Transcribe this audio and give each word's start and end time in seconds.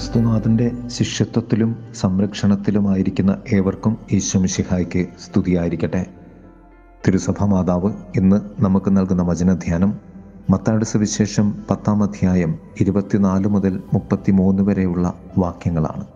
ക്രിസ്തുനാഥന്റെ 0.00 0.72
ശിഷ്യത്വത്തിലും 0.86 1.76
സംരക്ഷണത്തിലുമായിരിക്കുന്ന 1.94 3.38
ഏവർക്കും 3.52 3.96
ഈശ്വമിഷിഹായ്ക്ക് 4.12 5.06
സ്തുതിയായിരിക്കട്ടെ. 5.24 6.06
തിരുസഭ 7.06 7.44
മാതാവ് 7.44 7.92
ഇന്ന് 8.16 8.62
നമുക്ക് 8.62 8.96
നൽകുന്ന 8.96 9.22
വചനധ്യാനം 9.22 9.98
മത്താട് 10.50 10.84
സുവിശേഷം 10.84 11.54
പത്താം 11.70 12.02
അധ്യായം 12.02 12.58
ഇരുപത്തിനാല് 12.80 13.48
മുതൽ 13.48 13.82
മുപ്പത്തിമൂന്ന് 13.94 14.62
വരെയുള്ള 14.62 15.14
വാക്യങ്ങളാണ്. 15.38 16.06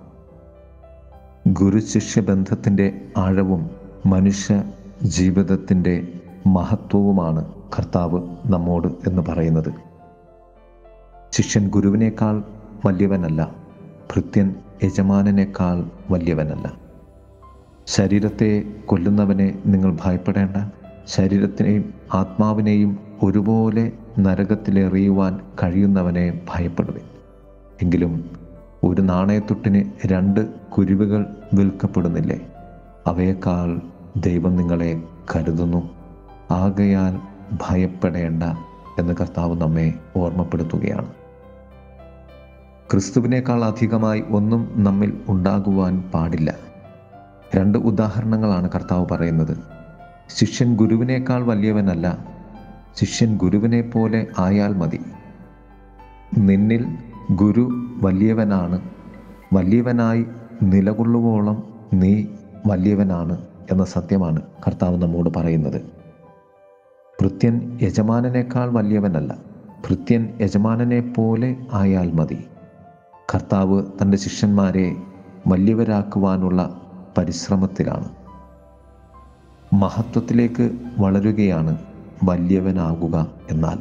ഗുരുശിഷ്യ 1.49 2.21
ബന്ധത്തിന്റെ 2.21 3.01
ആഴവും 3.17 3.71
മനുഷ്യ 4.07 4.65
ജീവിതത്തിന്റെ 5.03 6.21
മഹത്വവുമാണ് 6.47 7.45
കർത്താവ് 7.79 8.37
നമ്മോട് 8.47 8.89
എന്ന് 8.89 9.23
പറയുന്നത്. 9.23 9.73
ശിഷ്യൻ 11.33 11.69
ഗുരുവിനേക്കാൾ 11.69 12.43
വലിയവനല്ല. 12.87 13.64
ഭൃത്യൻ 14.11 14.55
യജമാനനേക്കാൾ 14.85 15.85
വലിയവനല്ല. 16.11 16.73
ശരീരത്തെ 17.87 18.65
കൊല്ലുന്നവനെ 18.87 19.63
നിങ്ങൾ 19.67 19.97
ഭയപ്പെടേണ്ട. 20.05 20.71
ശരീരത്തിനെയും 21.07 21.95
ആത്മാവിനെയും 22.15 22.99
ഒരുപോലെ 23.23 23.93
നരകത്തിലെറിയുവാൻ 24.19 25.41
കഴിയുന്നവനെ 25.63 26.41
ഭയപ്പെടുവിൻ. 26.55 27.01
എങ്കിലും 27.83 28.31
ഒരു 28.85 29.03
നാണയത്തൊട്ടിന് 29.03 29.85
രണ്ട് 30.07 30.49
കുരുവികൾ 30.49 31.27
വിൽക്കപ്പെടുന്നില്ലേ? 31.55 32.41
അവയേക്കാൾ 33.07 33.81
ദൈവം 34.17 34.57
നിങ്ങളെ 34.57 35.03
കരുതുന്നു. 35.37 35.91
ആകയാൽ 36.51 37.19
ഭയപ്പെടേണ്ട 37.69 38.43
എന്ന് 38.99 39.15
കർത്താവ് 39.21 39.61
നമ്മെ 39.61 39.95
ഓർമ്മപ്പെടുത്തുകയാണ്. 40.17 41.24
ക്രിസ്തുവിനേക്കാൾ 42.91 43.65
അധികമായി 43.65 44.25
ഒന്നും 44.31 44.69
നമ്മിൽ 44.77 45.21
ഉണ്ടാകുവാൻ 45.29 46.03
പാടില്ല. 46.15 46.55
രണ്ട് 47.57 47.79
ഉദാഹരണങ്ങളാണ് 47.79 48.71
കർത്താവ് 48.75 49.07
പറയുന്നത്. 49.11 49.57
ശിഷ്യൻ 50.29 50.77
ഗുരുവിനേക്കാൾ 50.77 51.45
വലിയവനല്ല 51.45 52.19
ശിഷ്യൻ 52.95 53.37
ഗുരുവിനെ 53.37 53.81
പോലെ 53.81 54.27
ആയാൽ 54.39 54.75
മതി. 54.75 55.01
നിന്നിൽ 56.39 56.87
ഗുരു 57.31 57.69
വലിയവനാണ് 58.03 58.81
വലിയവനായി 59.53 60.27
നിലകൊള്ളുവോളം 60.63 61.75
നീ 61.93 62.25
വലിയവനാണ് 62.67 63.39
എന്ന 63.71 63.85
സത്യമാണ് 63.85 64.43
കർത്താവ് 64.67 65.03
നമ്മോട് 65.03 65.31
പറയുന്നത്. 65.37 65.83
ഭൃത്യൻ 67.23 67.79
യജമാനനേക്കാൾ 67.83 68.71
വലിയവനല്ല 68.71 69.37
ഭൃത്യൻ 69.89 70.39
യജമാനനെ 70.41 71.01
പോലെ 71.01 71.57
ആയാൽ 71.73 72.13
മതി. 72.13 72.45
കർത്താവ് 73.33 73.83
തന്റെ 74.03 74.17
ശിഷ്യന്മാരെ 74.17 74.97
വലിയവരാക്കുവാനുള്ള 75.47 76.81
പരിശ്രമത്തിലാണ്. 77.19 78.09
മഹത്വത്തിലേക്ക് 79.73 80.71
വളരുകയാണ് 80.99 81.79
വലിയവനാകുക 82.25 83.27
എന്നാൽ. 83.51 83.79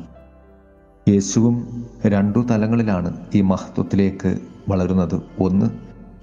യേശുവും 1.11 1.85
രണ്ടു 2.07 2.39
തലങ്ങളിലാണ് 2.39 3.17
ഈ 3.35 3.41
മഹത്വത്തിലേക്ക് 3.41 4.39
വളരുന്നത്. 4.69 5.21
ഒന്ന് 5.39 5.69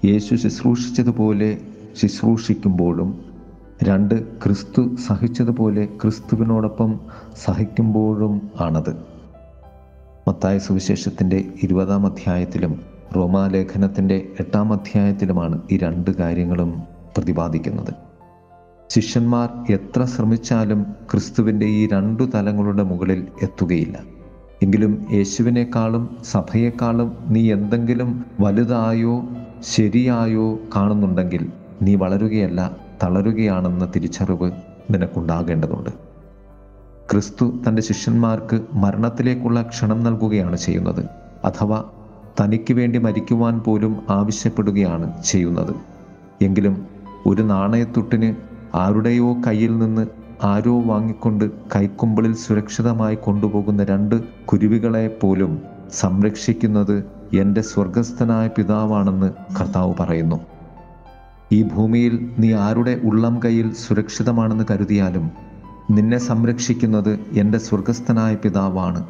യേശു 0.07 0.35
ശുശ്രൂഷിച്ചതുപോലെ 0.35 1.57
ശുശ്രൂഷിക്കുമ്പോഴും 1.95 3.25
രണ്ട് 3.83 4.41
ക്രിസ്തു 4.43 4.95
സഹിച്ചതുപോലെ 4.95 5.85
ക്രിസ്തുവിനോടൊപ്പം 6.01 6.99
സഹിക്കുമ്പോഴും 7.35 8.51
ആണത്. 8.59 8.95
മത്തായ 10.27 10.59
സുവിശേഷത്തിന്റെ 10.59 11.45
ഇരുപതാം 11.63 12.05
അധ്യായത്തിലും 12.05 12.90
റോമാലേഖനത്തിന്റെ 13.15 14.27
എട്ടാം 14.39 14.73
അധ്യായത്തിലുമാണ് 14.73 15.61
ഈ 15.71 15.77
രണ്ട് 15.77 16.11
കാര്യങ്ങളും 16.11 16.81
പ്രതിപാദിക്കുന്നത്. 17.17 17.93
ശിഷ്യന്മാർ 18.89 19.49
എത്ര 19.69 20.05
ശ്രമിച്ചാലും 20.05 20.95
ക്രിസ്തുവിന്റെ 21.11 21.65
ഈ 21.65 21.87
രണ്ടു 21.87 22.23
തലങ്ങളുടെ 22.23 22.83
മുകളിൽ 22.83 23.27
എത്തുകയില്ല. 23.41 23.99
എങ്കിലും 24.63 25.05
യേശുവിനേക്കാളും 25.11 26.17
സഭയെക്കാളും 26.23 27.17
നീ 27.27 27.53
എന്തെങ്കിലും 27.53 28.25
വലുതായോ 28.39 29.29
ശരിയായോ 29.61 30.59
കാണുന്നുണ്ടെങ്കിൽ 30.75 31.51
നീ 31.81 31.95
വളരുകയല്ല 31.95 32.77
തളരുകയാണെന്ന 33.03 33.91
തിരിച്ചറിവ് 33.95 34.51
നിനക്കുണ്ടാകേണ്ടതുണ്ട്. 34.91 35.89
ക്രിസ്തു 37.11 37.61
തന്റെ 37.67 37.81
ശിഷ്യന്മാർക്ക് 37.81 38.61
മരണത്തിലേക്കുള്ള 38.73 39.61
ക്ഷണം 39.61 40.03
നൽകുകയാണ് 40.03 40.57
ചെയ്യുന്നത്. 40.57 41.05
അഥവാ 41.45 41.83
തനിക്ക് 42.39 42.73
വേണ്ടി 42.73 42.99
മരിക്കുവാൻ 42.99 43.59
പോലും 43.59 44.01
ആവശ്യപ്പെടുകയാണ് 44.09 45.23
ചെയ്യുന്നത്. 45.23 45.75
എങ്കിലും 46.41 46.87
ഒരു 47.25 47.41
നാണയത്തുട്ടിന് 47.41 48.35
ആരുടെയോ 48.75 49.35
കയ്യിൽ 49.47 49.77
നിന്ന് 49.77 50.07
ആരോ 50.43 50.81
വാങ്ങിക്കൊണ്ട് 50.81 51.51
കൈക്കുമ്പിളിൽ 51.75 52.33
സുരക്ഷിതമായി 52.33 53.15
കൊണ്ടുപോകുന്ന 53.15 53.83
രണ്ട് 53.83 54.23
കുരുവികളെ 54.45 55.17
പോലും 55.21 55.61
സംരക്ഷിക്കുന്നത് 55.91 57.03
എന്റെ 57.33 57.61
സ്വർഗസ്ഥനായ 57.61 58.47
പിതാവാണെന്ന് 58.47 59.31
കർത്താവ് 59.59 59.93
പറയുന്നു. 59.99 60.39
ഈ 61.51 61.63
ഭൂമിയിൽ 61.63 62.29
നീ 62.39 62.53
ആരുടെ 62.53 63.01
ഉള്ളം 63.03 63.39
കയ്യിൽ 63.45 63.73
സുരക്ഷിതമാണെന്ന് 63.73 64.63
കരുതിയാലും 64.71 65.31
നിന്നെ 65.91 66.17
സംരക്ഷിക്കുന്നത് 66.17 67.19
എന്റെ 67.31 67.57
സ്വർഗസ്ഥനായ 67.57 68.35
പിതാവാണ്. 68.35 69.05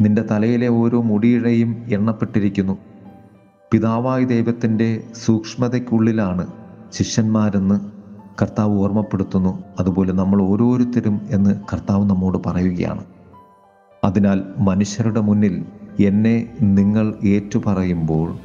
നിന്റെ 0.00 0.22
തലയിലെ 0.22 0.68
ഓരോ 0.68 1.02
മുടിയിഴയും 1.02 1.82
എണ്ണപ്പെട്ടിരിക്കുന്നു. 1.88 2.78
പിതാവായ 3.72 4.24
ദൈവത്തിന്റെ 4.24 5.02
സൂക്ഷ്മതയ്ക്കുള്ളിലാണ് 5.24 6.46
ശിഷ്യന്മാരെന്ന് 6.92 7.80
കർത്താവ് 8.42 8.78
ഓർമ്മപ്പെടുത്തുന്നു. 8.78 9.62
അതുപോലെ 9.80 10.12
നമ്മൾ 10.12 10.42
ഓരോരുത്തരും 10.42 11.20
എന്ന് 11.30 11.60
കർത്താവ് 11.72 12.10
നമ്മോട് 12.10 12.38
പറയുകയാണ്. 12.46 13.04
അതിനാൽ 14.04 14.42
മനുഷ്യരുടെ 14.58 15.20
മുന്നിൽ 15.20 15.64
എന്നെ 16.00 16.54
നിങ്ങൾ 16.62 17.14
ഏറ്റുപറയുമ്പോൾ 17.24 18.36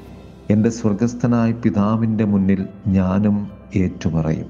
എന്റെ 0.49 0.69
സ്വർഗസ്ഥനായ 0.69 1.51
പിതാവിന്റെ 1.51 2.25
മുന്നിൽ 2.25 2.65
ഞാനും 2.88 3.47
ഏറ്റുപറയും. 3.75 4.45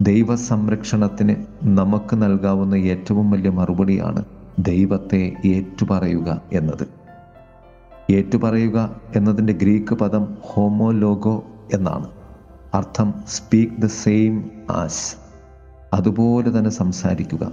ദൈവ 0.00 0.36
സംരക്ഷണത്തിന് 0.36 1.36
നമുക്ക് 1.62 2.22
നൽകാവുന്ന 2.22 2.74
ഏറ്റവും 2.74 3.30
വലിയ 3.30 3.50
മറുപടിയാണ് 3.50 4.24
ദൈവത്തെ 4.58 5.32
ഏറ്റുപറയുക 5.44 6.42
എന്നത്. 6.52 6.88
ഏറ്റുപറയുക 8.12 9.00
എന്നതിന്റെ 9.16 9.52
ഗ്രീക്ക് 9.52 9.94
പദം 9.94 10.36
ഹോമോലോഗോ 10.40 11.44
എന്നാണ്. 11.74 12.08
അർത്ഥം 12.74 13.14
സ്പീക്ക് 13.28 13.82
ദ 13.82 13.86
സെയിം 13.86 14.50
ആസ്. 14.70 15.16
അതുപോലെ 15.94 16.58
തന്നെ 16.58 16.70
സംസാരിക്കുക. 16.70 17.52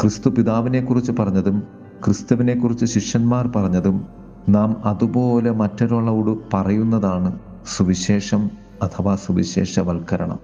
ക്രിസ്തു 0.00 0.30
പിതാവിനെക്കുറിച്ച് 0.30 1.12
പറഞ്ഞതും 1.12 1.62
ക്രിസ്തുവിനെക്കുറിച്ച് 2.04 2.84
ശിഷ്യന്മാർ 2.84 3.52
പറഞ്ഞതും 3.56 4.06
നാം 4.48 4.82
അതുപോലെ 4.84 5.50
മറ്റൊരാളോട് 5.50 6.56
പറയുന്നതാണ് 6.56 7.38
സുവിശേഷം 7.76 8.50
അഥവാ 8.82 9.16
സുവിശേഷവൽക്കരണം. 9.16 10.38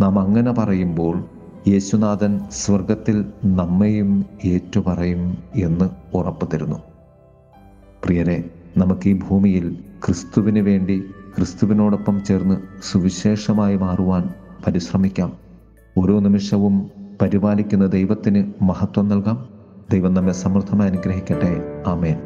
നാം 0.00 0.18
അങ്ങനെ 0.18 0.52
പറയുമ്പോൾ 0.52 1.24
യേശുനാഥൻ 1.68 2.40
സ്വർഗത്തിൽ 2.50 3.24
നമ്മയും 3.44 4.26
ഏറ്റുപറയും 4.44 5.38
എന്ന് 5.54 6.16
ഉറപ്പ് 6.16 6.48
തരുന്നു. 6.54 6.78
പ്രിയരെ 8.04 8.50
നമുക്ക് 8.76 9.08
ഈ 9.08 9.20
ഭൂമിയിൽ 9.28 9.78
ക്രിസ്തുവിന് 10.06 10.58
വേണ്ടി 10.58 11.04
ക്രിസ്തുവിനോടൊപ്പം 11.36 12.24
ചേർന്ന് 12.24 12.56
സുവിശേഷമായി 12.82 13.76
മാറുവാൻ 13.76 14.34
പരിശ്രമിക്കാം. 14.66 15.32
ഓരോ 15.98 16.20
നിമിഷവും 16.20 16.90
പരിപാലിക്കുന്ന 17.22 17.86
ദൈവത്തിന് 17.86 18.52
മഹത്വം 18.62 19.08
നൽകാം. 19.08 19.48
ദൈവം 19.92 20.14
നമ്മെ 20.14 20.32
സമൃദ്ധമായി 20.32 20.90
അനുഗ്രഹിക്കട്ടെ. 20.90 21.82
ആമേൻ. 21.86 22.16